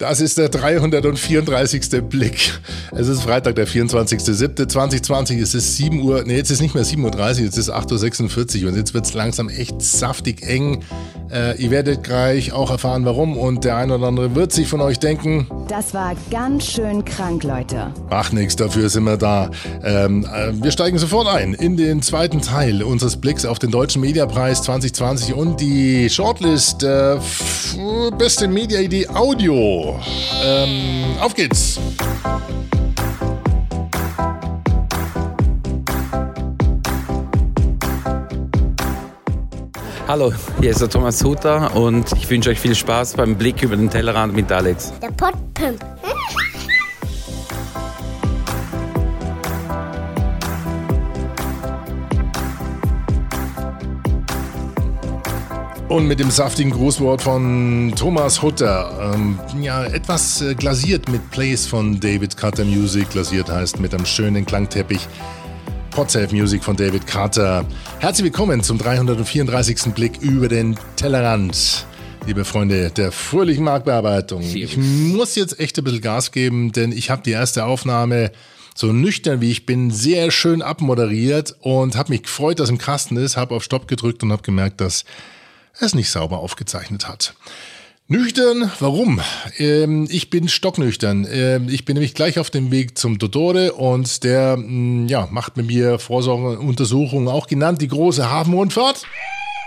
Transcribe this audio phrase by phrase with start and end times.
[0.00, 2.08] Das ist der 334.
[2.08, 2.58] Blick.
[2.90, 5.38] Es ist Freitag, der 24.07.2020.
[5.42, 8.70] Es ist 7 Uhr, nee, jetzt ist nicht mehr 7.30 Uhr, jetzt ist 8.46 Uhr
[8.70, 10.82] und jetzt wird es langsam echt saftig eng.
[11.32, 14.80] Äh, ihr werdet gleich auch erfahren, warum und der eine oder andere wird sich von
[14.80, 15.46] euch denken.
[15.68, 17.92] Das war ganz schön krank, Leute.
[18.08, 19.50] Macht nichts, dafür sind wir da.
[19.84, 24.00] Ähm, äh, wir steigen sofort ein in den zweiten Teil unseres Blicks auf den Deutschen
[24.00, 27.18] Mediapreis 2020 und die Shortlist äh,
[28.18, 30.00] Beste Media-Idee Audio.
[30.44, 31.78] Ähm, auf geht's!
[40.10, 43.76] Hallo, hier ist der Thomas Hutter und ich wünsche euch viel Spaß beim Blick über
[43.76, 44.92] den Tellerrand mit Alex.
[45.00, 45.78] Der Podpimp.
[55.88, 59.12] Und mit dem saftigen Grußwort von Thomas Hutter.
[59.14, 63.10] Ähm, ja, etwas äh, glasiert mit Plays von David Carter Music.
[63.10, 65.06] Glasiert heißt mit einem schönen Klangteppich.
[65.90, 67.66] Podsafe Music von David Carter.
[67.98, 69.92] Herzlich willkommen zum 334.
[69.92, 71.84] Blick über den Tellerrand.
[72.26, 74.42] Liebe Freunde der fröhlichen Marktbearbeitung.
[74.42, 78.30] Ich muss jetzt echt ein bisschen Gas geben, denn ich habe die erste Aufnahme
[78.74, 83.16] so nüchtern wie ich bin, sehr schön abmoderiert und habe mich gefreut, dass im Kasten
[83.16, 85.04] ist, habe auf Stopp gedrückt und habe gemerkt, dass
[85.80, 87.34] es nicht sauber aufgezeichnet hat.
[88.12, 89.20] Nüchtern, warum?
[89.56, 91.28] Ähm, ich bin stocknüchtern.
[91.30, 95.28] Ähm, ich bin nämlich gleich auf dem Weg zum Dotore und der mh, mm, ja,
[95.30, 99.04] macht mit mir Vorsorgeuntersuchungen, auch genannt die große Hafenrundfahrt.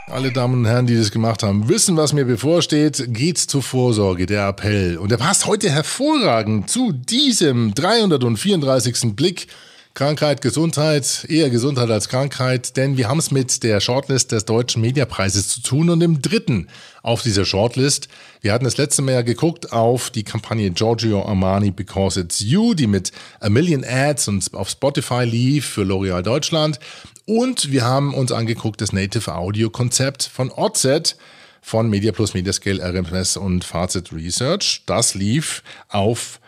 [0.08, 3.06] Alle Damen und Herren, die das gemacht haben, wissen, was mir bevorsteht.
[3.14, 4.98] Geht's zur Vorsorge, der Appell.
[4.98, 9.16] Und der passt heute hervorragend zu diesem 334.
[9.16, 9.48] Blick
[9.96, 14.82] Krankheit, Gesundheit, eher Gesundheit als Krankheit, denn wir haben es mit der Shortlist des Deutschen
[14.82, 16.68] Mediapreises zu tun und im dritten
[17.04, 18.08] auf dieser Shortlist.
[18.42, 22.74] Wir hatten das letzte Mal ja geguckt auf die Kampagne Giorgio Armani Because It's You,
[22.74, 26.80] die mit A Million Ads und auf Spotify lief für L'Oreal Deutschland.
[27.26, 31.18] Und wir haben uns angeguckt das Native Audio Konzept von Oddset
[31.62, 34.82] von MediaPlus, Mediascale, RMS und Fazit Research.
[34.88, 36.40] Das lief auf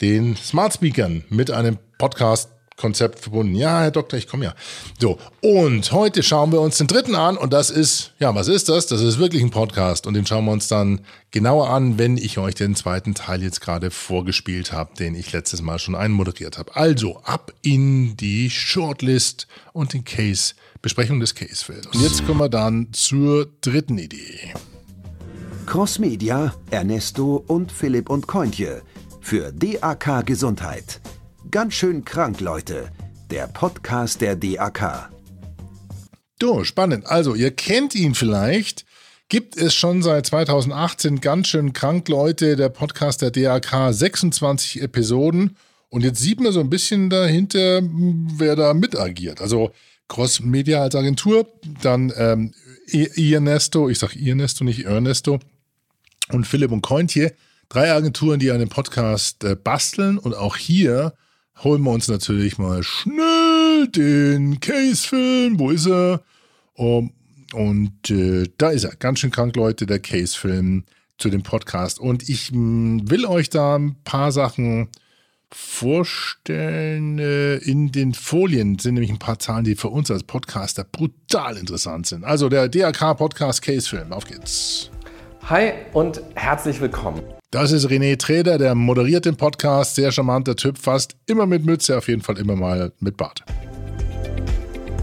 [0.00, 3.54] den Smart Speakern mit einem Podcast Konzept verbunden.
[3.54, 4.54] Ja, Herr Doktor, ich komme ja.
[5.00, 8.68] So, und heute schauen wir uns den dritten an und das ist, ja, was ist
[8.68, 8.86] das?
[8.86, 11.00] Das ist wirklich ein Podcast und den schauen wir uns dann
[11.30, 15.62] genauer an, wenn ich euch den zweiten Teil jetzt gerade vorgespielt habe, den ich letztes
[15.62, 16.76] Mal schon einmoderiert habe.
[16.76, 21.86] Also, ab in die Shortlist und den Case, Besprechung des Casefilms.
[21.86, 24.52] Und jetzt kommen wir dann zur dritten Idee.
[25.64, 28.82] Crossmedia, Ernesto und Philipp und Kointje
[29.20, 31.00] für DAK Gesundheit.
[31.50, 32.90] Ganz schön krank, Leute.
[33.30, 35.10] Der Podcast der DAK.
[36.40, 37.06] Du, spannend.
[37.06, 38.84] Also, ihr kennt ihn vielleicht.
[39.28, 42.56] Gibt es schon seit 2018 ganz schön krank, Leute.
[42.56, 45.56] Der Podcast der DAK, 26 Episoden.
[45.88, 49.40] Und jetzt sieht man so ein bisschen dahinter, wer da mitagiert.
[49.40, 49.70] Also
[50.08, 51.46] Cross Media als Agentur,
[51.80, 52.54] dann ähm,
[52.88, 55.38] Ernesto, ich sage Ernesto, nicht Ernesto,
[56.32, 57.34] und Philipp und Kointje.
[57.68, 61.12] Drei Agenturen, die einen Podcast äh, basteln und auch hier
[61.62, 65.58] holen wir uns natürlich mal schnell den Case-Film.
[65.58, 66.22] Wo ist er?
[66.74, 67.12] Um,
[67.52, 68.94] und äh, da ist er.
[68.96, 70.84] Ganz schön krank, Leute, der Case-Film
[71.18, 71.98] zu dem Podcast.
[71.98, 74.88] Und ich mh, hm, will euch da ein paar Sachen
[75.50, 77.18] vorstellen.
[77.18, 81.56] Äh, in den Folien sind nämlich ein paar Zahlen, die für uns als Podcaster brutal
[81.56, 82.24] interessant sind.
[82.24, 84.12] Also der DRK-Podcast Case-Film.
[84.12, 84.90] Auf geht's.
[85.48, 87.22] Hi und herzlich willkommen.
[87.52, 89.94] Das ist René Treder, der moderiert den Podcast.
[89.94, 93.44] Sehr charmanter Typ, fast immer mit Mütze, auf jeden Fall immer mal mit Bart.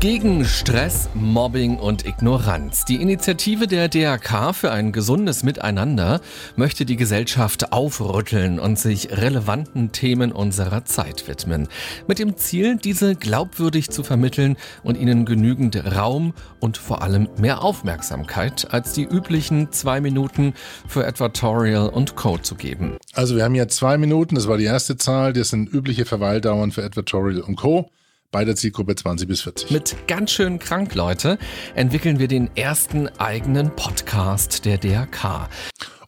[0.03, 2.83] Gegen Stress, Mobbing und Ignoranz.
[2.83, 6.19] Die Initiative der DRK für ein gesundes Miteinander
[6.57, 11.69] möchte die Gesellschaft aufrütteln und sich relevanten Themen unserer Zeit widmen.
[12.05, 17.63] Mit dem Ziel, diese glaubwürdig zu vermitteln und ihnen genügend Raum und vor allem mehr
[17.63, 20.53] Aufmerksamkeit als die üblichen zwei Minuten
[20.85, 22.97] für Advertorial und Code zu geben.
[23.13, 26.73] Also wir haben ja zwei Minuten, das war die erste Zahl, das sind übliche Verweildauern
[26.73, 27.89] für Advertorial und Co
[28.33, 29.71] bei der Zielgruppe 20 bis 40.
[29.71, 31.37] Mit ganz schön krank, Leute,
[31.75, 35.49] entwickeln wir den ersten eigenen Podcast der DRK.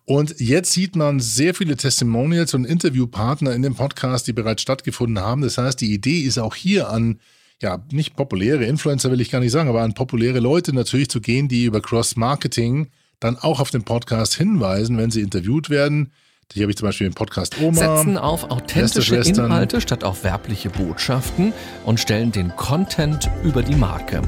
[0.06, 5.24] Und jetzt sieht man sehr viele Testimonials und Interviewpartner in dem Podcast, die bereits stattgefunden
[5.24, 5.42] haben.
[5.42, 7.20] Das heißt, die Idee ist auch hier an,
[7.62, 11.22] ja, nicht populäre Influencer will ich gar nicht sagen, aber an populäre Leute natürlich zu
[11.22, 12.90] gehen, die über Cross-Marketing
[13.20, 16.12] dann auch auf den Podcast hinweisen, wenn sie interviewt werden.
[16.54, 17.98] Hier habe ich zum Beispiel den Podcast Oma.
[17.98, 21.54] Setzen auf authentische Inhalte statt auf werbliche Botschaften
[21.86, 24.22] und stellen den Content über die Marke.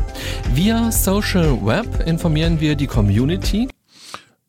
[0.54, 3.70] Via Social Web informieren wir die Community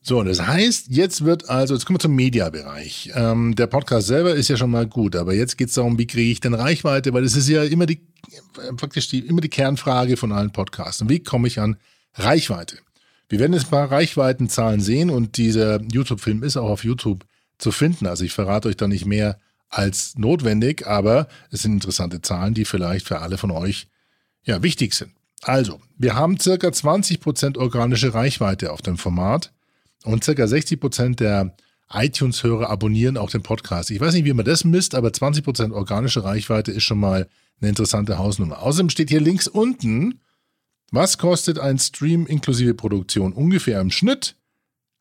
[0.03, 3.13] So, das heißt, jetzt wird also, jetzt kommen wir zum Mediabereich.
[3.15, 6.07] Ähm, der Podcast selber ist ja schon mal gut, aber jetzt geht es darum, wie
[6.07, 8.01] kriege ich denn Reichweite, weil das ist ja immer die,
[8.79, 11.03] faktisch die, immer die Kernfrage von allen Podcasts.
[11.03, 11.77] Und wie komme ich an
[12.15, 12.79] Reichweite?
[13.29, 17.25] Wir werden jetzt ein paar Reichweitenzahlen sehen und dieser YouTube-Film ist auch auf YouTube
[17.59, 18.07] zu finden.
[18.07, 19.39] Also ich verrate euch da nicht mehr
[19.69, 23.89] als notwendig, aber es sind interessante Zahlen, die vielleicht für alle von euch
[24.45, 25.13] ja, wichtig sind.
[25.43, 29.53] Also, wir haben circa 20% organische Reichweite auf dem Format
[30.05, 31.55] und circa 60% der
[31.91, 33.91] iTunes-Hörer abonnieren auch den Podcast.
[33.91, 37.29] Ich weiß nicht, wie man das misst, aber 20% organische Reichweite ist schon mal
[37.61, 38.63] eine interessante Hausnummer.
[38.63, 40.21] Außerdem steht hier links unten,
[40.91, 43.33] was kostet ein Stream inklusive Produktion?
[43.33, 44.37] Ungefähr im Schnitt,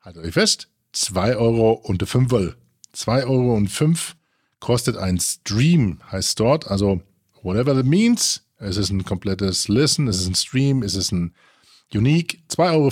[0.01, 2.55] haltet euch fest, 2 Euro und 5
[2.93, 4.15] 2 Euro und 5
[4.59, 7.01] kostet ein Stream, heißt dort, also
[7.43, 11.33] whatever that means, es ist ein komplettes Listen, es ist ein Stream, es ist ein
[11.93, 12.91] Unique, 2,05 Euro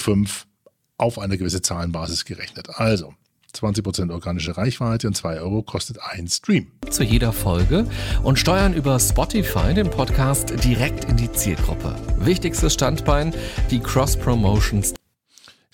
[0.97, 2.69] auf eine gewisse Zahlenbasis gerechnet.
[2.79, 3.13] Also
[3.53, 6.71] 20% organische Reichweite und 2 Euro kostet ein Stream.
[6.89, 7.87] Zu jeder Folge
[8.23, 11.95] und steuern über Spotify den Podcast direkt in die Zielgruppe.
[12.19, 13.33] Wichtigstes Standbein,
[13.71, 14.94] die Cross-Promotions.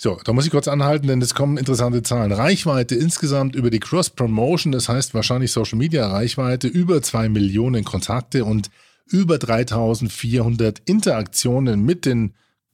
[0.03, 2.31] So, da muss ich kurz anhalten, denn es kommen interessante Zahlen.
[2.31, 8.71] Reichweite insgesamt über die Cross-Promotion, das heißt wahrscheinlich Social-Media-Reichweite, über 2 Millionen Kontakte und
[9.05, 12.33] über 3400 Interaktionen mit den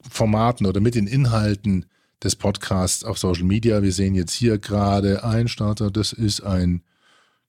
[0.09, 1.87] Formaten oder mit den Inhalten
[2.23, 3.83] des Podcasts auf Social Media.
[3.83, 6.81] Wir sehen jetzt hier gerade ein Starter, das ist ein,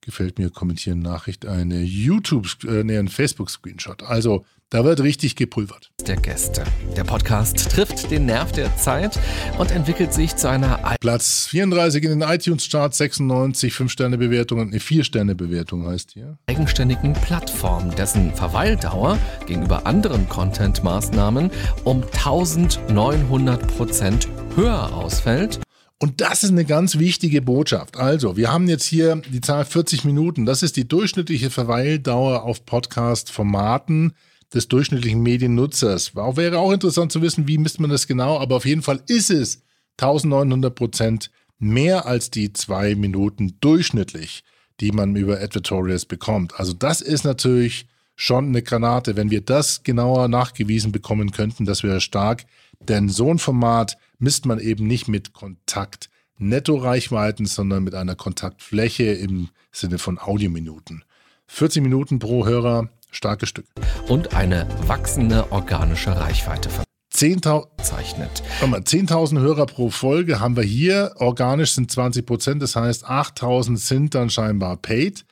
[0.01, 4.03] gefällt mir, kommentieren Nachricht, eine YouTube, äh, nee, ein Facebook-Screenshot.
[4.03, 5.91] Also da wird richtig gepulvert.
[6.07, 6.63] Der Gäste.
[6.95, 9.19] Der Podcast trifft den Nerv der Zeit
[9.59, 16.11] und entwickelt sich zu einer Platz 34 in den iTunes-Charts, 96 5-Sterne-Bewertungen, eine 4-Sterne-Bewertung heißt
[16.13, 16.37] hier.
[16.49, 21.51] Eigenständigen Plattform, dessen Verweildauer gegenüber anderen Content-Maßnahmen
[21.85, 25.61] um 1900 Prozent höher ausfällt.
[26.01, 27.97] Und das ist eine ganz wichtige Botschaft.
[27.97, 30.47] Also, wir haben jetzt hier die Zahl 40 Minuten.
[30.47, 34.13] Das ist die durchschnittliche Verweildauer auf Podcast-Formaten
[34.55, 36.17] des durchschnittlichen Mediennutzers.
[36.17, 39.03] Auch, wäre auch interessant zu wissen, wie misst man das genau, aber auf jeden Fall
[39.09, 39.63] ist es
[40.01, 44.45] 1900 Prozent mehr als die zwei Minuten durchschnittlich,
[44.81, 46.59] die man über Advertorials bekommt.
[46.59, 49.17] Also das ist natürlich schon eine Granate.
[49.17, 52.45] Wenn wir das genauer nachgewiesen bekommen könnten, das wäre stark.
[52.81, 59.05] Denn so ein Format misst man eben nicht mit Kontakt Netto-Reichweiten, sondern mit einer Kontaktfläche
[59.05, 61.05] im Sinne von Audiominuten.
[61.49, 63.67] 40 Minuten pro Hörer Starkes Stück.
[64.07, 68.43] Und eine wachsende organische Reichweite verzeichnet.
[68.61, 71.15] 10.000 Hörer pro Folge haben wir hier.
[71.17, 75.25] Organisch sind 20 Prozent, das heißt 8.000 sind dann scheinbar paid.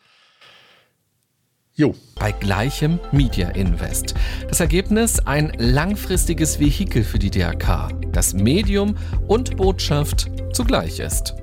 [1.78, 1.94] Jo.
[2.14, 4.14] Bei gleichem Media Invest.
[4.49, 8.96] Das Ergebnis ein langfristiges Vehikel für die DRK, das Medium
[9.28, 11.34] und Botschaft zugleich ist.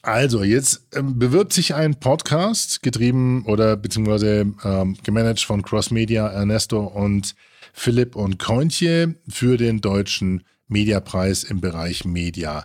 [0.00, 6.26] Also, jetzt ähm, bewirbt sich ein Podcast, getrieben oder beziehungsweise ähm, gemanagt von Cross Media,
[6.26, 7.34] Ernesto und
[7.74, 12.64] Philipp und Kointje für den deutschen Mediapreis im Bereich Media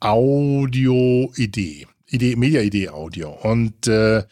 [0.00, 1.86] Audio Idee.
[2.08, 3.30] Idee, Media Idee Audio.
[3.30, 4.24] Und äh,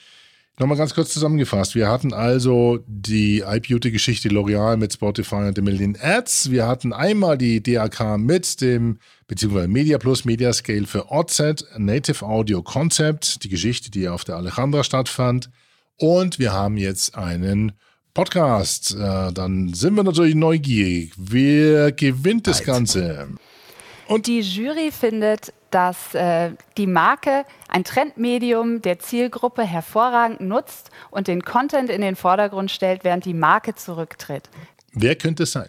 [0.58, 1.74] Nochmal ganz kurz zusammengefasst.
[1.74, 6.50] Wir hatten also die iBeauty-Geschichte L'Oreal mit Spotify und den Million Ads.
[6.50, 12.24] Wir hatten einmal die DAK mit dem, beziehungsweise Media Plus Media Scale für OddSet, Native
[12.24, 15.50] Audio Concept, die Geschichte, die auf der Alejandra stattfand.
[15.98, 17.72] Und wir haben jetzt einen
[18.14, 18.94] Podcast.
[18.94, 21.12] Äh, dann sind wir natürlich neugierig.
[21.18, 23.28] Wer gewinnt das Ganze?
[24.08, 31.28] Und die Jury findet, dass äh, die Marke ein Trendmedium der Zielgruppe hervorragend nutzt und
[31.28, 34.48] den Content in den Vordergrund stellt, während die Marke zurücktritt.
[34.94, 35.68] Wer könnte es sein?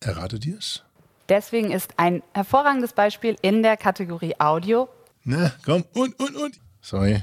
[0.00, 0.82] Erratet ihr es?
[1.28, 4.88] Deswegen ist ein hervorragendes Beispiel in der Kategorie Audio.
[5.22, 6.60] Na, komm, und, und, und.
[6.80, 7.22] Sorry.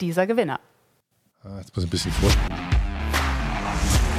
[0.00, 0.60] Dieser Gewinner.
[1.42, 2.73] Ah, jetzt muss ich ein bisschen vorspielen.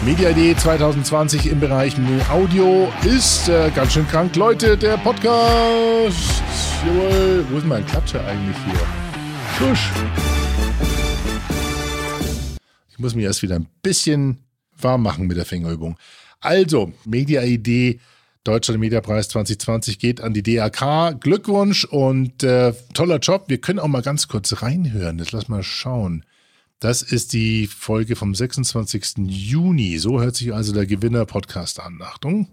[0.06, 1.96] MediaID 2020 im Bereich
[2.30, 4.36] Audio ist äh, ganz schön krank.
[4.36, 6.44] Leute, der Podcast.
[6.86, 7.46] Jawohl.
[7.50, 8.80] Wo ist mein Klatscher eigentlich hier?
[9.58, 9.90] Schusch.
[12.90, 14.44] Ich muss mich erst wieder ein bisschen
[14.80, 15.98] warm machen mit der Fingerübung.
[16.40, 18.00] Also, MediaID
[18.46, 21.20] Deutscher Mediapreis 2020 geht an die DAK.
[21.20, 23.46] Glückwunsch und äh, toller Job.
[23.48, 25.18] Wir können auch mal ganz kurz reinhören.
[25.18, 26.24] Jetzt lass mal schauen.
[26.86, 29.26] Das ist die Folge vom 26.
[29.26, 29.98] Juni.
[29.98, 32.00] So hört sich also der Gewinner-Podcast an.
[32.04, 32.48] Achtung.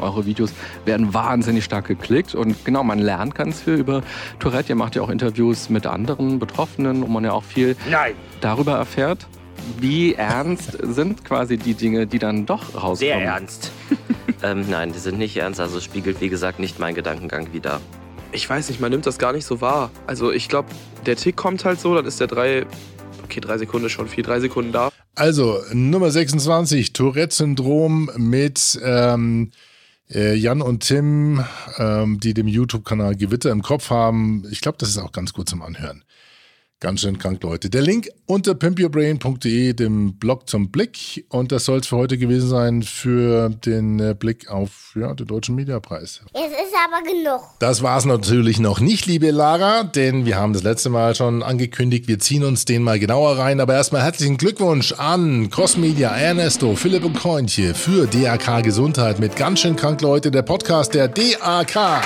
[0.00, 0.50] Eure Videos
[0.86, 4.02] werden wahnsinnig stark geklickt und genau, man lernt ganz viel über
[4.40, 4.70] Tourette.
[4.70, 8.14] Ihr macht ja auch Interviews mit anderen Betroffenen, wo man ja auch viel Nein.
[8.40, 9.28] darüber erfährt.
[9.78, 12.96] wie ernst sind quasi die Dinge, die dann doch rauskommen?
[12.96, 13.70] Sehr ernst.
[14.42, 15.60] ähm, nein, die sind nicht ernst.
[15.60, 17.80] Also spiegelt, wie gesagt, nicht meinen Gedankengang wider.
[18.34, 19.92] Ich weiß nicht, man nimmt das gar nicht so wahr.
[20.08, 20.68] Also ich glaube,
[21.06, 22.66] der Tick kommt halt so, dann ist der drei,
[23.22, 24.90] okay, drei Sekunden schon viel, drei Sekunden da.
[25.14, 29.52] Also Nummer 26, Tourette-Syndrom mit ähm,
[30.10, 31.44] äh, Jan und Tim,
[31.78, 34.44] ähm, die dem YouTube-Kanal Gewitter im Kopf haben.
[34.50, 36.02] Ich glaube, das ist auch ganz gut zum Anhören.
[36.80, 37.70] Ganz schön krank, Leute.
[37.70, 41.24] Der Link unter pimpyourbrain.de, dem Blog zum Blick.
[41.30, 45.26] Und das soll es für heute gewesen sein für den äh, Blick auf ja, den
[45.26, 46.20] Deutschen Mediapreis.
[46.34, 47.40] Es ist aber genug.
[47.58, 51.42] Das war es natürlich noch nicht, liebe Lara, denn wir haben das letzte Mal schon
[51.42, 53.60] angekündigt, wir ziehen uns den mal genauer rein.
[53.60, 59.60] Aber erstmal herzlichen Glückwunsch an Crossmedia, Ernesto, Philipp und Kointje für DAK Gesundheit mit ganz
[59.60, 62.02] schön krank, Leute, der Podcast der DAK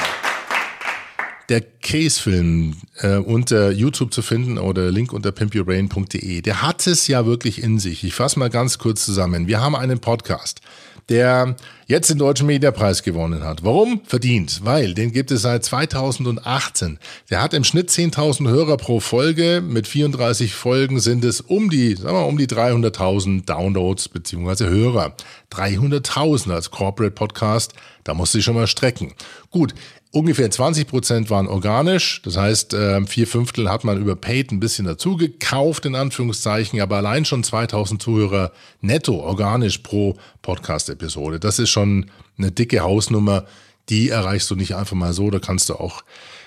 [1.49, 7.25] der Case-Film äh, unter YouTube zu finden oder Link unter pimpyourbrain.de, der hat es ja
[7.25, 8.05] wirklich in sich.
[8.05, 9.47] Ich fasse mal ganz kurz zusammen.
[9.47, 10.61] Wir haben einen Podcast,
[11.09, 13.65] der jetzt den Deutschen Mediapreis gewonnen hat.
[13.65, 14.03] Warum?
[14.05, 16.99] Verdient, weil den gibt es seit 2018.
[17.31, 19.63] Der hat im Schnitt 10.000 Hörer pro Folge.
[19.67, 24.67] Mit 34 Folgen sind es um die, sagen wir um die 300.000 Downloads bzw.
[24.67, 25.15] Hörer.
[25.51, 27.73] 300.000 als Corporate Podcast,
[28.05, 29.15] da muss ich schon mal strecken.
[29.51, 29.73] Gut,
[30.11, 34.61] Ungefähr 20 Prozent waren organisch, das heißt, ähm, vier Fünftel hat man über Paid ein
[34.61, 41.39] bisschen dazu gekauft, in Anführungszeichen, aber allein schon 2000 Zuhörer netto organisch pro Podcast-Episode.
[41.39, 43.45] Das ist schon eine dicke Hausnummer,
[43.91, 46.03] die erreichst du nicht einfach mal so, da kannst du auch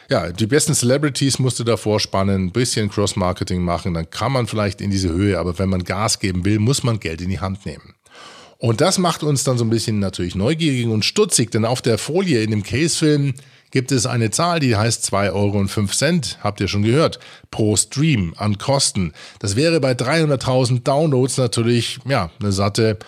[0.10, 4.46] ja, die besten Celebrities musst du davor spannen, ein bisschen Cross-Marketing machen, dann kann man
[4.46, 7.40] vielleicht in diese Höhe, aber wenn man Gas geben will, muss man Geld in die
[7.40, 7.94] Hand nehmen.
[8.62, 11.98] Und das macht uns dann so ein bisschen natürlich neugierig und stutzig, denn auf der
[11.98, 13.34] Folie in dem Case-Film
[13.72, 17.18] gibt es eine Zahl, die heißt 2,05 Euro, habt ihr schon gehört,
[17.50, 19.14] pro Stream an Kosten.
[19.40, 23.00] Das wäre bei 300.000 Downloads natürlich, ja, eine satte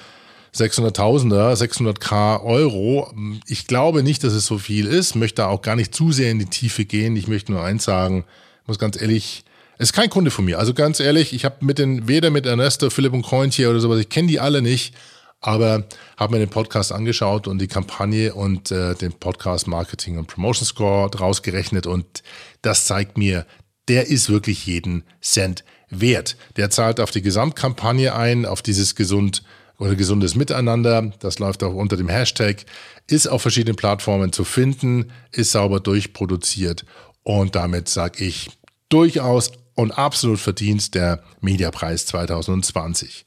[0.55, 3.13] 600.000er, 600k Euro.
[3.45, 6.39] Ich glaube nicht, dass es so viel ist, möchte auch gar nicht zu sehr in
[6.39, 7.15] die Tiefe gehen.
[7.15, 8.25] Ich möchte nur eins sagen,
[8.65, 9.43] muss ganz ehrlich,
[9.77, 10.57] es ist kein Kunde von mir.
[10.57, 13.99] Also ganz ehrlich, ich habe mit den, weder mit Ernesto, Philipp und Cointje oder sowas,
[13.99, 14.95] ich kenne die alle nicht
[15.43, 15.83] aber
[16.17, 20.65] habe mir den Podcast angeschaut und die Kampagne und äh, den Podcast Marketing und Promotion
[20.65, 22.23] Score draus gerechnet und
[22.61, 23.45] das zeigt mir,
[23.87, 26.37] der ist wirklich jeden Cent wert.
[26.55, 29.43] Der zahlt auf die Gesamtkampagne ein, auf dieses gesund
[29.77, 31.11] oder gesundes Miteinander.
[31.19, 32.65] Das läuft auch unter dem Hashtag,
[33.07, 36.85] ist auf verschiedenen Plattformen zu finden, ist sauber durchproduziert
[37.23, 38.49] und damit sage ich
[38.89, 43.25] durchaus und absolut verdient der Mediapreis 2020.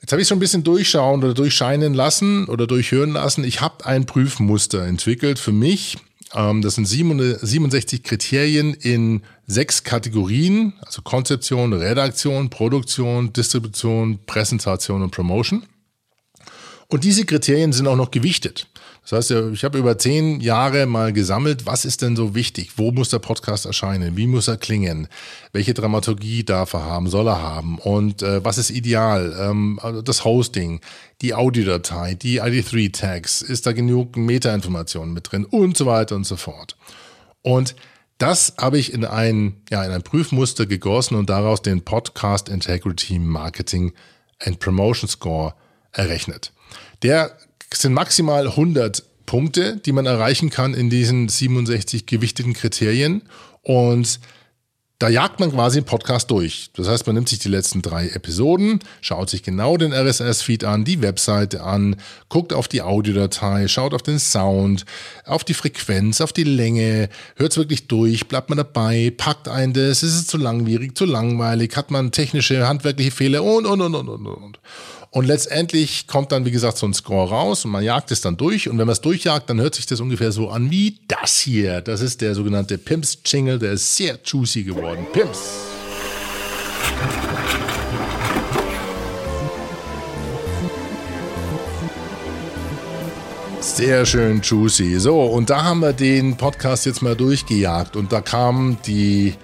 [0.00, 3.44] Jetzt habe ich so ein bisschen durchschauen oder durchscheinen lassen oder durchhören lassen.
[3.44, 5.98] Ich habe ein Prüfmuster entwickelt für mich.
[6.34, 15.10] Ähm, das sind 67 Kriterien in sechs Kategorien, also Konzeption, Redaktion, Produktion, Distribution, Präsentation und
[15.10, 15.64] Promotion.
[16.88, 18.68] Und diese Kriterien sind auch noch gewichtet.
[19.08, 22.72] Das heißt, ich habe über zehn Jahre mal gesammelt, was ist denn so wichtig?
[22.76, 24.18] Wo muss der Podcast erscheinen?
[24.18, 25.08] Wie muss er klingen?
[25.52, 27.08] Welche Dramaturgie darf er haben?
[27.08, 27.78] Soll er haben?
[27.78, 29.34] Und äh, was ist ideal?
[29.40, 30.82] Ähm, also das Hosting,
[31.22, 36.36] die Audiodatei, die ID3-Tags, ist da genug Metainformationen mit drin und so weiter und so
[36.36, 36.76] fort.
[37.40, 37.76] Und
[38.18, 43.18] das habe ich in ein, ja, in ein Prüfmuster gegossen und daraus den Podcast Integrity
[43.18, 43.94] Marketing
[44.38, 45.54] and Promotion Score
[45.92, 46.52] errechnet.
[47.02, 47.38] Der
[47.74, 53.22] sind maximal 100 Punkte, die man erreichen kann in diesen 67 gewichteten Kriterien.
[53.62, 54.20] Und
[54.98, 56.70] da jagt man quasi den Podcast durch.
[56.74, 60.84] Das heißt, man nimmt sich die letzten drei Episoden, schaut sich genau den RSS-Feed an,
[60.84, 61.96] die Webseite an,
[62.28, 64.84] guckt auf die Audiodatei, schaut auf den Sound,
[65.24, 69.72] auf die Frequenz, auf die Länge, hört es wirklich durch, bleibt man dabei, packt ein
[69.72, 73.94] das, ist es zu langwierig, zu langweilig, hat man technische, handwerkliche Fehler und, und, und,
[73.94, 74.58] und, und, und.
[75.10, 78.36] Und letztendlich kommt dann, wie gesagt, so ein Score raus und man jagt es dann
[78.36, 78.68] durch.
[78.68, 81.80] Und wenn man es durchjagt, dann hört sich das ungefähr so an wie das hier.
[81.80, 85.06] Das ist der sogenannte Pimps Jingle, der ist sehr juicy geworden.
[85.12, 85.38] Pimps.
[93.60, 94.98] Sehr schön juicy.
[94.98, 97.96] So, und da haben wir den Podcast jetzt mal durchgejagt.
[97.96, 99.34] Und da kam die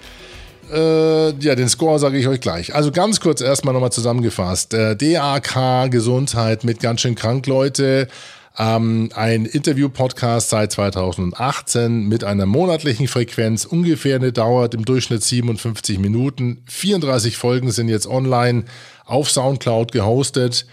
[0.73, 2.73] äh, ja, den Score sage ich euch gleich.
[2.75, 4.73] Also ganz kurz erstmal nochmal zusammengefasst.
[4.73, 8.07] Äh, DAK Gesundheit mit ganz schön krank, Leute.
[8.57, 13.65] Ähm, ein Interview-Podcast seit 2018 mit einer monatlichen Frequenz.
[13.65, 16.63] Ungefähr eine dauert im Durchschnitt 57 Minuten.
[16.67, 18.63] 34 Folgen sind jetzt online
[19.05, 20.65] auf Soundcloud gehostet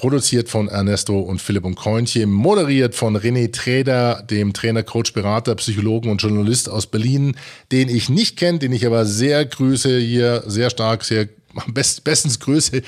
[0.00, 5.54] produziert von Ernesto und Philipp und Kointje, moderiert von René Träder, dem Trainer, Coach, Berater,
[5.56, 7.36] Psychologen und Journalist aus Berlin,
[7.70, 11.28] den ich nicht kenne, den ich aber sehr grüße, hier sehr stark, sehr
[11.68, 12.82] Best, bestens Größe.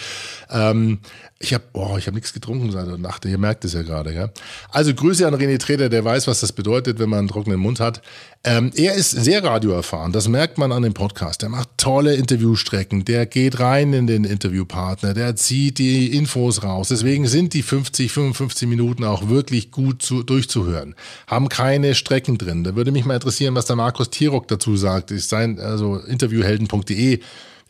[0.51, 1.01] Ähm,
[1.43, 3.25] ich habe oh, hab nichts getrunken seit der Nacht.
[3.25, 4.13] Ihr merkt es ja gerade.
[4.13, 4.31] Gell?
[4.71, 7.81] Also Grüße an René Treter, der weiß, was das bedeutet, wenn man einen trockenen Mund
[7.81, 8.01] hat.
[8.45, 10.13] Ähm, er ist sehr radioerfahren.
[10.13, 11.43] Das merkt man an dem Podcast.
[11.43, 13.05] Der macht tolle Interviewstrecken.
[13.05, 15.15] Der geht rein in den Interviewpartner.
[15.15, 16.89] Der zieht die Infos raus.
[16.89, 20.95] Deswegen sind die 50, 55 Minuten auch wirklich gut zu, durchzuhören.
[21.27, 22.63] Haben keine Strecken drin.
[22.63, 25.11] Da würde mich mal interessieren, was der Markus Tirock dazu sagt.
[25.11, 27.19] Ist sein, also interviewhelden.de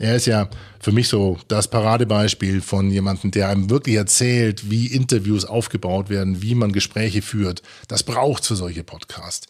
[0.02, 0.49] er ist ja
[0.80, 6.42] für mich so das Paradebeispiel von jemandem, der einem wirklich erzählt, wie Interviews aufgebaut werden,
[6.42, 7.62] wie man Gespräche führt.
[7.87, 9.47] Das braucht für solche Podcasts.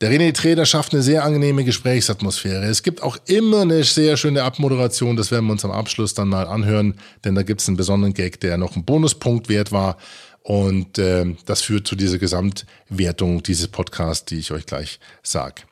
[0.00, 2.64] Der René Treder schafft eine sehr angenehme Gesprächsatmosphäre.
[2.64, 5.16] Es gibt auch immer eine sehr schöne Abmoderation.
[5.16, 8.14] Das werden wir uns am Abschluss dann mal anhören, denn da gibt es einen besonderen
[8.14, 9.98] Gag, der noch einen Bonuspunkt wert war.
[10.42, 15.62] Und äh, das führt zu dieser Gesamtwertung dieses Podcasts, die ich euch gleich sage.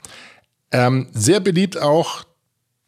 [0.73, 2.25] Ähm, sehr beliebt auch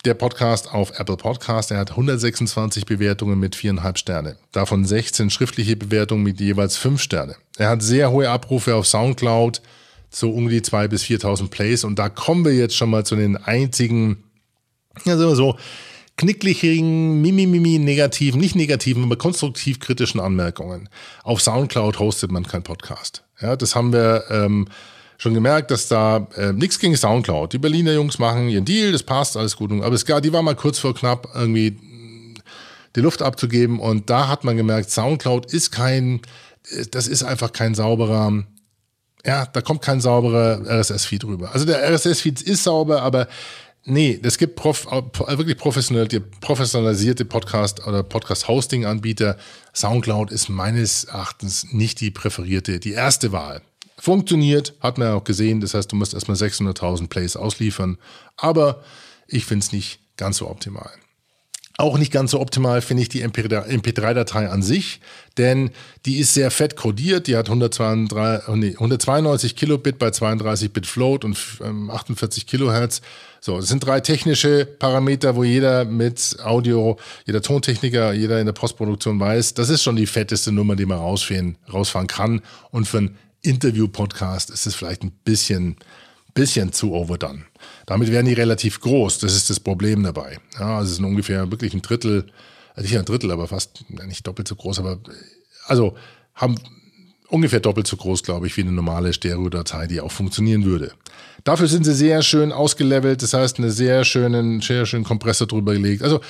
[0.07, 1.71] der Podcast auf Apple Podcast.
[1.71, 4.37] Er hat 126 Bewertungen mit viereinhalb Sterne.
[4.53, 7.37] Davon 16 schriftliche Bewertungen mit jeweils fünf Sterne.
[7.59, 9.61] Er hat sehr hohe Abrufe auf Soundcloud,
[10.09, 11.85] so um die 2.000 bis 4.000 Plays.
[11.85, 14.23] Und da kommen wir jetzt schon mal zu den einzigen,
[15.05, 15.57] ja, sagen so,
[16.17, 20.89] knickligen, mimimimi, negativen, nicht negativen, aber konstruktiv kritischen Anmerkungen.
[21.25, 23.25] Auf Soundcloud hostet man keinen Podcast.
[23.41, 24.69] Ja, das haben wir ähm,
[25.19, 27.53] schon gemerkt, dass da äh, nichts gegen Soundcloud.
[27.53, 29.73] Die Berliner Jungs machen ihren Deal, das passt, alles gut.
[29.73, 31.79] Aber es gab, die war mal kurz vor knapp irgendwie
[32.97, 36.23] die Luft abzugeben und da hat man gemerkt, Soundcloud ist kein,
[36.91, 38.45] das ist einfach kein sauberer,
[39.25, 41.53] ja, da kommt kein sauberer RSS-Feed rüber.
[41.53, 43.29] Also der RSS-Feed ist sauber, aber
[43.85, 49.37] nee, es gibt prof, wirklich professionalisierte Podcast- oder Podcast-Hosting-Anbieter.
[49.75, 53.61] Soundcloud ist meines Erachtens nicht die präferierte, die erste Wahl.
[53.99, 55.61] Funktioniert, hat man ja auch gesehen.
[55.61, 57.99] Das heißt, du musst erstmal 600.000 Plays ausliefern.
[58.37, 58.83] Aber
[59.27, 60.91] ich finde es nicht ganz so optimal.
[61.79, 65.01] Auch nicht ganz so optimal finde ich die MP3-Datei an sich,
[65.37, 65.71] denn
[66.07, 67.27] die ist sehr fett codiert.
[67.27, 71.37] Die hat 192, nee, 192 Kilobit bei 32 Bit Float und
[71.91, 73.03] 48 ähm, Kilohertz.
[73.43, 78.55] So, das sind drei technische Parameter, wo jeder mit Audio, jeder Tontechniker, jeder in der
[78.55, 82.41] Postproduktion weiß, das ist schon die fetteste Nummer, die man rausfahren, rausfahren kann.
[82.71, 85.77] Und für ein Interview-Podcast ist es vielleicht ein bisschen,
[86.35, 87.45] bisschen zu overdone.
[87.87, 89.19] Damit werden die relativ groß.
[89.19, 90.39] Das ist das Problem dabei.
[90.59, 92.27] Ja, also es sind ungefähr wirklich ein Drittel,
[92.75, 94.99] also nicht ein Drittel, aber fast nicht doppelt so groß, aber
[95.67, 95.97] also
[96.35, 96.57] haben
[97.29, 100.93] ungefähr doppelt so groß, glaube ich, wie eine normale Stereo-Datei, die auch funktionieren würde.
[101.45, 105.73] Dafür sind sie sehr schön ausgelevelt, das heißt, einen sehr schönen, sehr schönen Kompressor drüber
[105.73, 106.03] gelegt.
[106.03, 106.21] Also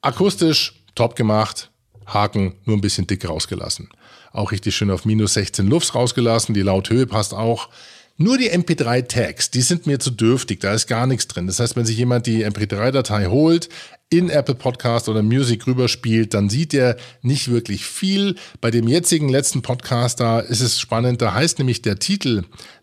[0.00, 1.70] akustisch top gemacht,
[2.06, 3.88] Haken nur ein bisschen dick rausgelassen.
[4.32, 6.54] Auch richtig schön auf minus 16 Lufts rausgelassen.
[6.54, 7.68] Die Lauthöhe passt auch.
[8.22, 11.46] Nur die MP3-Tags, die sind mir zu dürftig, da ist gar nichts drin.
[11.46, 13.70] Das heißt, wenn sich jemand die MP3-Datei holt,
[14.10, 18.34] in Apple Podcast oder Music rüberspielt, dann sieht er nicht wirklich viel.
[18.60, 22.42] Bei dem jetzigen letzten Podcast da ist es spannend, da heißt nämlich der Titel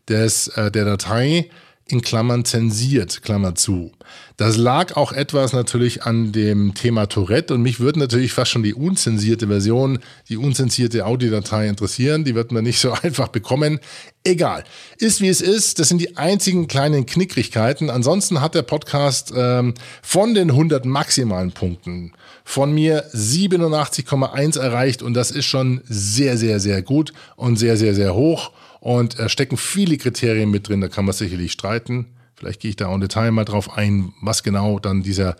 [0.10, 1.52] des, äh, der Datei
[1.90, 3.92] in Klammern zensiert, Klammer zu.
[4.38, 8.64] Das lag auch etwas natürlich an dem Thema Tourette und mich würde natürlich fast schon
[8.64, 12.24] die unzensierte Version, die unzensierte Audiodatei interessieren.
[12.24, 13.80] Die wird man nicht so einfach bekommen.
[14.24, 14.64] Egal.
[14.98, 15.80] Ist wie es ist.
[15.80, 17.90] Das sind die einzigen kleinen Knickrigkeiten.
[17.90, 25.14] Ansonsten hat der Podcast ähm, von den 100 maximalen Punkten von mir 87,1 erreicht und
[25.16, 28.52] das ist schon sehr, sehr, sehr gut und sehr, sehr, sehr hoch.
[28.80, 32.18] Und äh, stecken viele Kriterien mit drin, da kann man sicherlich streiten.
[32.36, 35.36] Vielleicht gehe ich da auch im Detail mal drauf ein, was genau dann dieser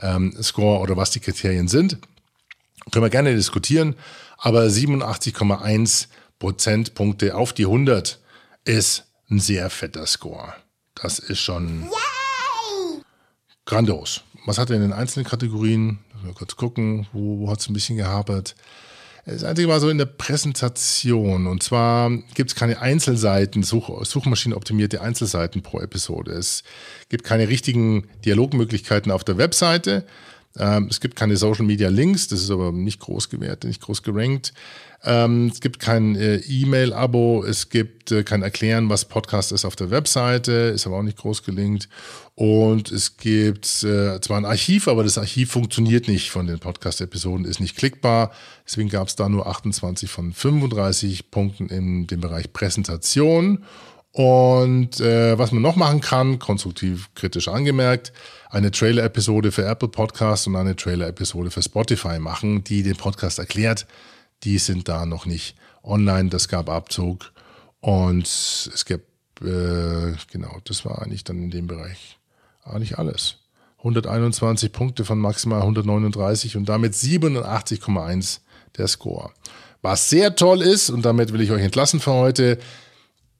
[0.00, 1.98] ähm, Score oder was die Kriterien sind.
[2.90, 3.94] Können wir gerne diskutieren.
[4.38, 6.08] Aber 87,1
[6.40, 8.18] Prozentpunkte auf die 100
[8.64, 10.52] ist ein sehr fetter Score.
[10.96, 11.88] Das ist schon
[13.64, 14.22] grandios.
[14.44, 16.00] Was hat er in den einzelnen Kategorien?
[16.24, 18.56] Mal kurz gucken, wo, wo hat es ein bisschen gehapert.
[19.24, 21.46] Das Einzige war so in der Präsentation.
[21.46, 26.32] Und zwar gibt es keine Einzelseiten, Such Suchmaschinenoptimierte Einzelseiten pro Episode.
[26.32, 26.64] Es
[27.08, 30.04] gibt keine richtigen Dialogmöglichkeiten auf der Webseite.
[30.58, 34.02] Ähm, es gibt keine Social Media Links, das ist aber nicht groß gewertet, nicht groß
[34.02, 34.52] gerankt.
[35.04, 39.74] Ähm, es gibt kein äh, E-Mail-Abo, es gibt äh, kein Erklären, was Podcast ist auf
[39.74, 41.88] der Webseite, ist aber auch nicht groß gelingt.
[42.36, 47.44] Und es gibt äh, zwar ein Archiv, aber das Archiv funktioniert nicht von den Podcast-Episoden,
[47.44, 48.30] ist nicht klickbar.
[48.64, 53.64] Deswegen gab es da nur 28 von 35 Punkten in dem Bereich Präsentation.
[54.12, 58.12] Und äh, was man noch machen kann, konstruktiv kritisch angemerkt,
[58.50, 63.86] eine Trailer-Episode für Apple Podcast und eine Trailer-Episode für Spotify machen, die den Podcast erklärt,
[64.44, 66.28] die sind da noch nicht online.
[66.28, 67.32] Das gab Abzug.
[67.80, 69.06] Und es gibt,
[69.40, 72.18] äh, genau, das war eigentlich dann in dem Bereich
[72.64, 73.36] eigentlich alles.
[73.78, 78.40] 121 Punkte von maximal 139 und damit 87,1
[78.76, 79.30] der Score.
[79.80, 82.58] Was sehr toll ist, und damit will ich euch entlassen für heute,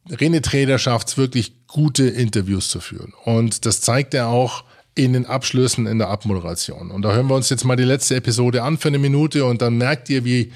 [0.09, 3.13] René Treder schafft es wirklich, gute Interviews zu führen.
[3.25, 6.91] Und das zeigt er auch in den Abschlüssen in der Abmoderation.
[6.91, 9.63] Und da hören wir uns jetzt mal die letzte Episode an für eine Minute und
[9.63, 10.53] dann merkt ihr, wie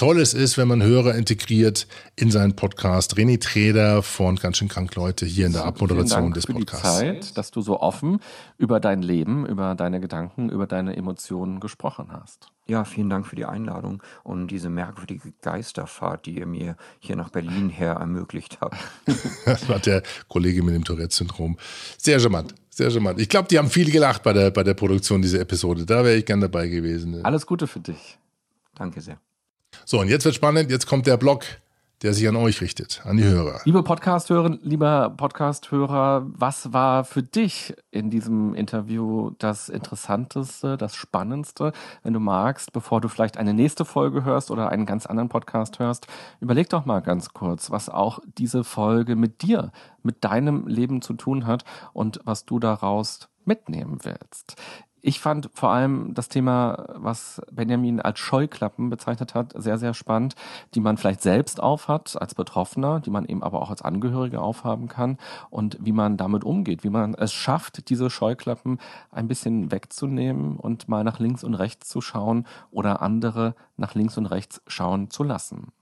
[0.00, 1.86] toll es ist, wenn man Hörer integriert
[2.16, 3.18] in seinen Podcast.
[3.18, 6.80] René Treder von Ganz schön krank Leute hier in der Abmoderation des Podcasts.
[6.80, 8.18] Vielen Dank für die Zeit, dass du so offen
[8.56, 12.48] über dein Leben, über deine Gedanken, über deine Emotionen gesprochen hast.
[12.66, 17.28] Ja, vielen Dank für die Einladung und diese merkwürdige Geisterfahrt, die ihr mir hier nach
[17.28, 18.78] Berlin her ermöglicht habt.
[19.44, 21.58] das war der Kollege mit dem Tourette-Syndrom.
[21.98, 23.20] Sehr charmant, sehr charmant.
[23.20, 25.84] Ich glaube, die haben viel gelacht bei der, bei der Produktion dieser Episode.
[25.84, 27.22] Da wäre ich gern dabei gewesen.
[27.22, 28.18] Alles Gute für dich.
[28.74, 29.20] Danke sehr.
[29.84, 30.70] So, und jetzt wird spannend.
[30.70, 31.44] Jetzt kommt der Block
[32.02, 33.60] der sich an euch richtet, an die Hörer.
[33.64, 41.72] Liebe Podcast-Hörer, lieber Podcast-Hörer, was war für dich in diesem Interview das Interessanteste, das Spannendste?
[42.02, 45.78] Wenn du magst, bevor du vielleicht eine nächste Folge hörst oder einen ganz anderen Podcast
[45.78, 46.06] hörst,
[46.40, 49.70] überleg doch mal ganz kurz, was auch diese Folge mit dir,
[50.02, 54.56] mit deinem Leben zu tun hat und was du daraus mitnehmen willst.
[55.02, 60.34] Ich fand vor allem das Thema, was Benjamin als Scheuklappen bezeichnet hat, sehr, sehr spannend,
[60.74, 64.88] die man vielleicht selbst aufhat als Betroffener, die man eben aber auch als Angehörige aufhaben
[64.88, 68.78] kann und wie man damit umgeht, wie man es schafft, diese Scheuklappen
[69.10, 74.18] ein bisschen wegzunehmen und mal nach links und rechts zu schauen oder andere nach links
[74.18, 75.72] und rechts schauen zu lassen.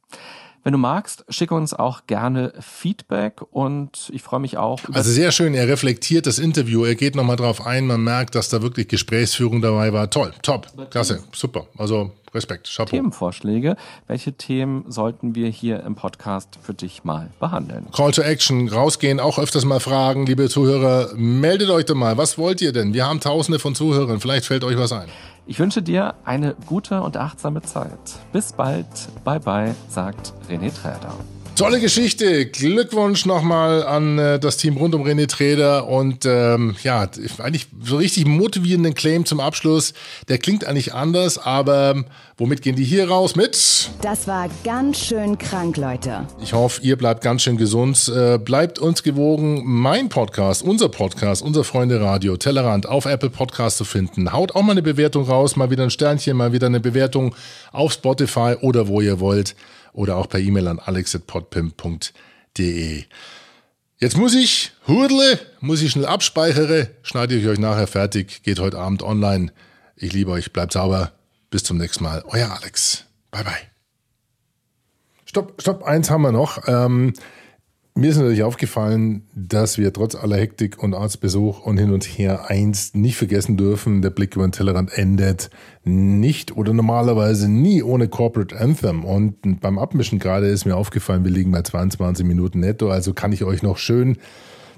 [0.65, 4.81] Wenn du magst, schicke uns auch gerne Feedback und ich freue mich auch.
[4.93, 8.49] Also sehr schön, er reflektiert das Interview, er geht nochmal drauf ein, man merkt, dass
[8.49, 10.11] da wirklich Gesprächsführung dabei war.
[10.11, 11.67] Toll, top, klasse, super.
[11.77, 12.91] Also Respekt, Chapeau.
[12.91, 13.77] Themenvorschläge.
[14.07, 17.87] Welche Themen sollten wir hier im Podcast für dich mal behandeln?
[17.93, 22.39] Call to Action, rausgehen, auch öfters mal fragen, liebe Zuhörer, meldet euch doch mal, was
[22.39, 22.95] wollt ihr denn?
[22.95, 25.09] Wir haben tausende von Zuhörern, vielleicht fällt euch was ein.
[25.47, 27.99] Ich wünsche dir eine gute und achtsame Zeit.
[28.33, 28.87] Bis bald.
[29.25, 31.15] Bye bye, sagt René Träder.
[31.59, 32.47] Tolle Geschichte.
[32.47, 37.97] Glückwunsch nochmal an äh, das Team rund um René Treder und ähm, ja, eigentlich so
[37.97, 39.93] richtig motivierenden Claim zum Abschluss.
[40.29, 42.05] Der klingt eigentlich anders, aber ähm,
[42.37, 43.35] womit gehen die hier raus?
[43.35, 43.91] Mit?
[44.03, 46.29] Das war ganz schön krank, Leute.
[46.41, 48.09] Ich hoffe, ihr bleibt ganz schön gesund.
[48.09, 49.63] Äh, bleibt uns gewogen.
[49.65, 54.33] Mein Podcast, unser Podcast, unser Freunde Radio, Tellerrand auf Apple Podcast zu finden.
[54.33, 57.35] Haut auch mal eine Bewertung raus, mal wieder ein Sternchen, mal wieder eine Bewertung
[57.73, 59.57] auf Spotify oder wo ihr wollt
[59.99, 63.05] oder auch per E-Mail an alex.podpim.de.
[63.99, 68.79] Jetzt muss ich, hurdle, muss ich schnell abspeichere, schneide ich euch nachher fertig, geht heute
[68.79, 69.53] Abend online.
[69.97, 71.11] Ich liebe euch, bleibt sauber.
[71.51, 72.23] Bis zum nächsten Mal.
[72.29, 73.07] Euer Alex.
[73.33, 73.55] Bye bye.
[75.25, 76.69] Stopp, stopp, eins haben wir noch.
[76.69, 77.13] Ähm,
[77.99, 82.49] mir ist natürlich aufgefallen, dass wir trotz aller Hektik und Arztbesuch und hin und her
[82.49, 84.03] eins nicht vergessen dürfen.
[84.03, 85.51] Der Blick über den Tellerrand endet
[85.83, 89.05] nicht oder normalerweise nie ohne Corporate Anthem.
[89.05, 92.89] Und beim Abmischen gerade ist mir aufgefallen, wir liegen bei 22 Minuten netto.
[92.89, 94.17] Also kann ich euch noch schön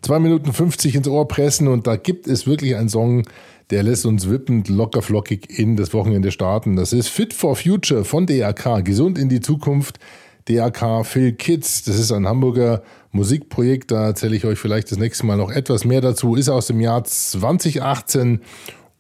[0.01, 1.69] 2 Minuten 50 ins Ohr pressen.
[1.69, 3.25] Und da gibt es wirklich einen Song,
[3.69, 6.75] der lässt uns wippend, locker flockig in das Wochenende starten.
[6.75, 8.83] Das ist Fit for Future von DAK.
[8.83, 9.99] Gesund in die Zukunft.
[10.47, 11.85] DAK Phil Kids.
[11.85, 13.91] Das ist ein Hamburger Musikprojekt.
[13.91, 16.35] Da erzähle ich euch vielleicht das nächste Mal noch etwas mehr dazu.
[16.35, 18.41] Ist aus dem Jahr 2018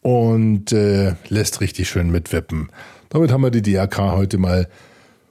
[0.02, 2.70] und äh, lässt richtig schön mitwippen.
[3.08, 4.68] Damit haben wir die DAK heute mal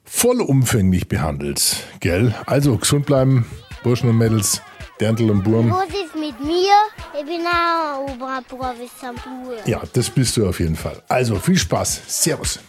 [0.03, 1.77] vollumfänglich behandelt.
[1.99, 2.33] Gell?
[2.45, 3.45] Also gesund bleiben,
[3.83, 4.61] Burschen und Mädels,
[4.99, 5.71] Derntel und Burm.
[5.71, 6.73] Was ist mit mir?
[7.17, 9.13] Ich bin auch Oberprovisor.
[9.65, 11.01] Ja, das bist du auf jeden Fall.
[11.07, 12.01] Also viel Spaß.
[12.07, 12.59] Servus.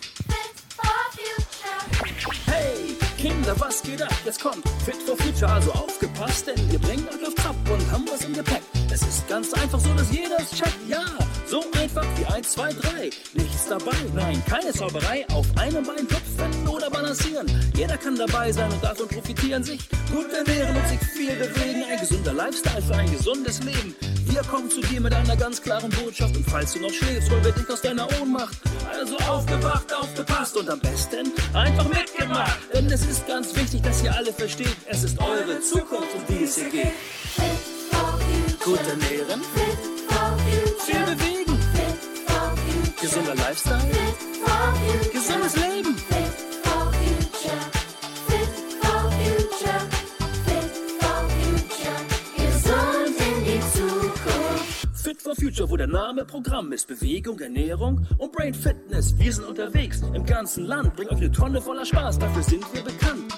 [3.21, 4.15] Kinder, was geht ab?
[4.25, 8.07] Jetzt kommt Fit for Future, also aufgepasst, denn wir bringen euch auf Trab und haben
[8.11, 8.63] was im Gepäck.
[8.91, 11.05] Es ist ganz einfach so, dass jeder es checkt, ja.
[11.47, 13.11] So einfach wie 1, 2, 3.
[13.35, 15.27] Nichts dabei, nein, keine Zauberei.
[15.35, 17.47] Auf einem Bein hüpfen oder balancieren.
[17.77, 19.63] Jeder kann dabei sein und davon profitieren.
[19.65, 21.85] Sich gut ernähren und sich viel bewegen.
[21.91, 23.95] Ein gesunder Lifestyle für ein gesundes Leben.
[24.41, 26.35] Wir kommen zu dir mit einer ganz klaren Botschaft.
[26.35, 28.57] Und falls du noch schläfst, hol wir dich aus deiner Ohnmacht.
[28.91, 32.59] Also aufgewacht, aufgepasst und am besten einfach mitgemacht.
[32.73, 36.45] Denn es ist ganz wichtig, dass ihr alle versteht, es ist eure Zukunft, um die
[36.45, 36.93] es hier geht.
[38.65, 39.43] Gut ernähren,
[40.87, 41.59] viel bewegen,
[42.99, 43.91] gesunder Lifestyle,
[45.13, 45.97] gesundes Leben.
[55.31, 56.89] For Future, wo der Name Programm ist.
[56.89, 59.17] Bewegung, Ernährung und Brain Fitness.
[59.19, 62.83] Wir sind unterwegs im ganzen Land, bringen euch eine Tonne voller Spaß, dafür sind wir
[62.83, 63.30] bekannt.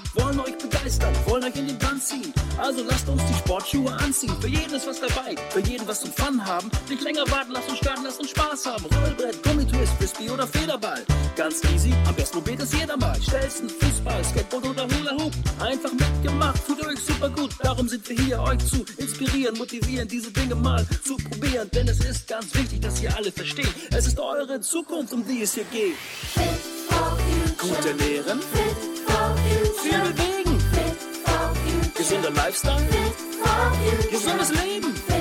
[0.92, 2.32] Begeistern wollen euch in den Bann ziehen.
[2.58, 4.34] Also lasst uns die Sportschuhe anziehen.
[4.40, 6.70] Für jeden ist was dabei, für jeden was zum Fun haben.
[6.88, 8.84] Nicht länger warten, lasst uns starten, lasst uns Spaß haben.
[8.84, 11.02] Rollbrett, Gummitwist, Frisbee oder Federball.
[11.36, 13.20] Ganz easy, am besten probiert es jeder mal.
[13.22, 15.32] Stelzen, Fußball, Skateboard oder Hula Hoop.
[15.60, 17.50] Einfach mitgemacht, tut euch super gut.
[17.62, 21.70] Darum sind wir hier, euch zu inspirieren, motivieren, diese Dinge mal zu probieren.
[21.72, 23.72] Denn es ist ganz wichtig, dass ihr alle versteht.
[23.92, 25.96] Es ist eure Zukunft, um die es hier geht.
[27.58, 28.40] Gut ernähren,
[29.82, 30.58] viel bewegen,
[32.02, 32.84] gesunder Lifestyle,
[34.10, 35.11] gesundes Leben.